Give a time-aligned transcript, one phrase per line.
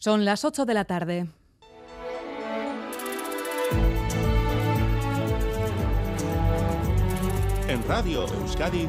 [0.00, 1.26] Son las 8 de la tarde.
[7.68, 8.88] En Radio Euskadi,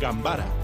[0.00, 0.59] Gambara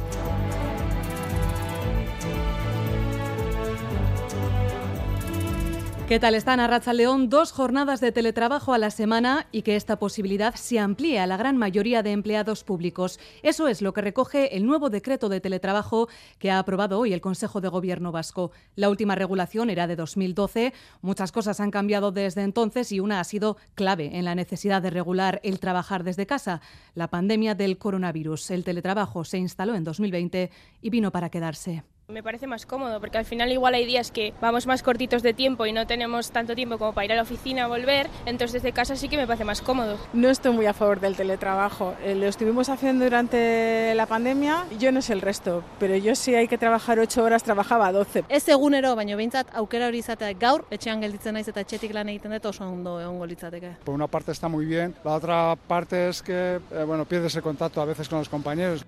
[6.09, 7.29] ¿Qué tal están a Racha León?
[7.31, 11.37] Dos jornadas de teletrabajo a la semana y que esta posibilidad se amplíe a la
[11.37, 13.19] gran mayoría de empleados públicos.
[13.43, 17.21] Eso es lo que recoge el nuevo decreto de teletrabajo que ha aprobado hoy el
[17.21, 18.53] Consejo de Gobierno vasco.
[18.77, 20.73] La última regulación era de 2012.
[21.03, 24.91] Muchas cosas han cambiado desde entonces y una ha sido clave en la necesidad de
[24.91, 26.61] regular el trabajar desde casa.
[26.95, 28.53] La pandemia del coronavirus.
[28.53, 30.53] El teletrabajo se instaló en 2020
[30.83, 31.83] y vino para quedarse.
[32.09, 35.35] Me parece más cómodo porque al final igual hay días que vamos más cortitos de
[35.35, 38.63] tiempo y no tenemos tanto tiempo como para ir a la oficina a volver, entonces
[38.63, 39.99] desde casa sí que me parece más cómodo.
[40.13, 41.97] No estoy muy a favor del teletrabajo.
[42.05, 46.37] Eh, lo estuvimos haciendo durante la pandemia, yo no sé el resto, pero yo si
[46.37, 48.27] hay que trabajar 8 horas trabajaba 12.
[48.29, 52.39] Ez egunero, baino behintzat aukera hori izatea gaur, etxean gelditzen naiz eta etxetik lan egiten
[52.39, 53.79] dut oso ondo egongo litzateke.
[53.83, 57.43] Por una parte está muy bien, la otra parte es que eh, bueno, pierdes el
[57.43, 58.87] contacto a veces con los compañeros.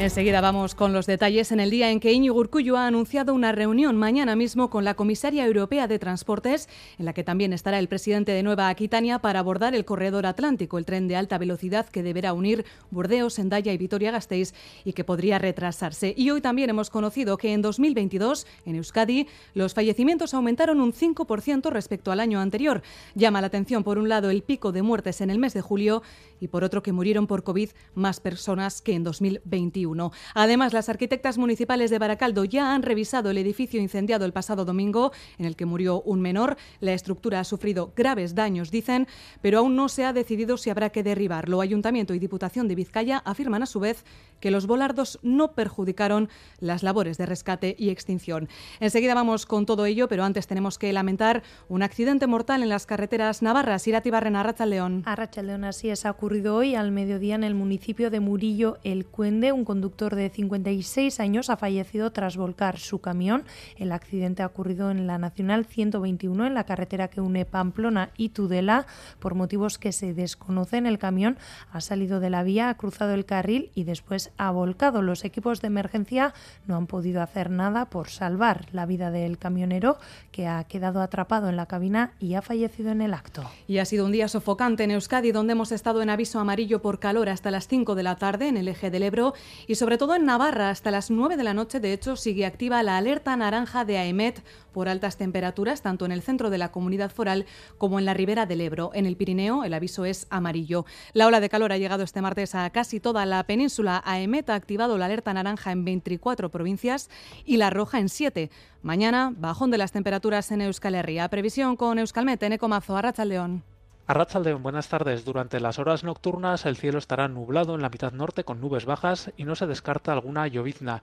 [0.00, 3.52] Enseguida vamos con los detalles en el día en que Iñigo Urkullu ha anunciado una
[3.52, 7.86] reunión mañana mismo con la comisaria europea de transportes, en la que también estará el
[7.86, 12.02] presidente de Nueva Aquitania para abordar el corredor atlántico, el tren de alta velocidad que
[12.02, 14.54] deberá unir Burdeos, Endaya y Vitoria-Gasteiz
[14.86, 16.14] y que podría retrasarse.
[16.16, 21.68] Y hoy también hemos conocido que en 2022 en Euskadi los fallecimientos aumentaron un 5%
[21.68, 22.80] respecto al año anterior.
[23.14, 26.02] Llama la atención por un lado el pico de muertes en el mes de julio
[26.40, 29.89] y por otro que murieron por COVID más personas que en 2021.
[30.34, 35.12] Además, las arquitectas municipales de Baracaldo ya han revisado el edificio incendiado el pasado domingo,
[35.38, 36.56] en el que murió un menor.
[36.80, 39.06] La estructura ha sufrido graves daños, dicen,
[39.42, 41.60] pero aún no se ha decidido si habrá que derribarlo.
[41.60, 44.04] Ayuntamiento y Diputación de Vizcaya afirman a su vez
[44.40, 46.28] que los volardos no perjudicaron
[46.60, 48.48] las labores de rescate y extinción.
[48.80, 52.86] Enseguida vamos con todo ello, pero antes tenemos que lamentar un accidente mortal en las
[52.86, 53.86] carreteras navarras.
[53.86, 55.02] Irati Barren, Arracha León.
[55.06, 59.06] Arracha León, así es, ha ocurrido hoy al mediodía en el municipio de Murillo, El
[59.06, 59.52] Cuende.
[59.52, 63.44] Un conductor de 56 años ha fallecido tras volcar su camión.
[63.76, 68.28] El accidente ha ocurrido en la Nacional 121, en la carretera que une Pamplona y
[68.28, 68.86] Tudela.
[69.20, 71.38] Por motivos que se desconocen, el camión
[71.72, 75.00] ha salido de la vía, ha cruzado el carril y después ha volcado.
[75.00, 76.34] Los equipos de emergencia
[76.66, 79.96] no han podido hacer nada por salvar la vida del camionero
[80.30, 83.44] que ha quedado atrapado en la cabina y ha fallecido en el acto.
[83.66, 86.98] Y ha sido un día sofocante en Euskadi, donde hemos estado en aviso amarillo por
[86.98, 89.32] calor hasta las 5 de la tarde en el eje del Ebro
[89.70, 91.78] y sobre todo en Navarra hasta las 9 de la noche.
[91.78, 94.42] De hecho, sigue activa la alerta naranja de AEMET
[94.72, 97.46] por altas temperaturas, tanto en el centro de la comunidad foral
[97.78, 98.90] como en la ribera del Ebro.
[98.94, 100.86] En el Pirineo, el aviso es amarillo.
[101.12, 104.02] La ola de calor ha llegado este martes a casi toda la península.
[104.04, 107.08] AEMET ha activado la alerta naranja en 24 provincias
[107.44, 108.50] y la roja en 7.
[108.82, 111.28] Mañana, bajón de las temperaturas en Euskal Herria.
[111.28, 113.62] Previsión con Euskalmet, en Ecomazo, Arrachaldeón.
[114.06, 115.24] Arrachaldeón, buenas tardes.
[115.24, 119.32] Durante las horas nocturnas el cielo estará nublado en la mitad norte con nubes bajas
[119.36, 121.02] y no se descarta alguna llovizna.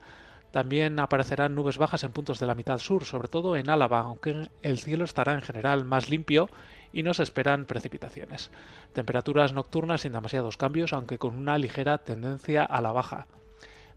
[0.52, 4.50] También aparecerán nubes bajas en puntos de la mitad sur, sobre todo en Álava, aunque
[4.62, 6.50] el cielo estará en general más limpio
[6.92, 8.52] y no se esperan precipitaciones.
[8.94, 13.28] Temperaturas nocturnas sin demasiados cambios, aunque con una ligera tendencia a la baja.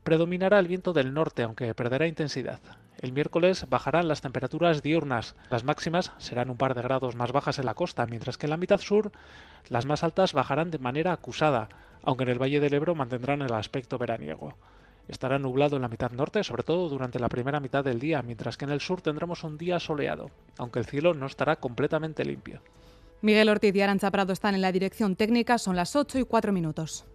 [0.05, 2.61] Predominará el viento del norte, aunque perderá intensidad.
[3.01, 5.35] El miércoles bajarán las temperaturas diurnas.
[5.49, 8.51] Las máximas serán un par de grados más bajas en la costa, mientras que en
[8.51, 9.11] la mitad sur
[9.71, 11.71] las más altas bajarán de manera acusada,
[12.03, 14.55] aunque en el Valle del Ebro mantendrán el aspecto veraniego.
[15.09, 18.59] Estará nublado en la mitad norte, sobre todo durante la primera mitad del día, mientras
[18.59, 22.61] que en el sur tendremos un día soleado, aunque el cielo no estará completamente limpio.
[23.23, 26.53] Miguel Ortiz y Arancha Prado están en la dirección técnica, son las 8 y 4
[26.53, 27.07] minutos.